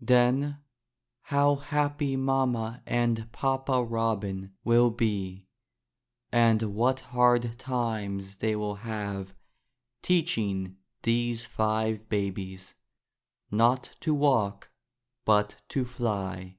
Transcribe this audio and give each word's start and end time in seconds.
Then, 0.00 0.58
how 1.30 1.54
happy 1.54 2.16
mamma 2.16 2.82
and 2.86 3.30
papa 3.30 3.84
Robin 3.84 4.52
will 4.64 4.90
be! 4.90 5.46
and 6.32 6.60
what 6.74 6.98
hard 7.14 7.56
times 7.56 8.38
they 8.38 8.56
will 8.56 8.74
have 8.74 9.32
teach 10.02 10.36
ing 10.36 10.78
these 11.04 11.44
five 11.46 12.08
babies— 12.08 12.74
not 13.48 13.90
to 14.00 14.12
walk 14.12 14.72
but 15.24 15.62
to 15.68 15.84
fly. 15.84 16.58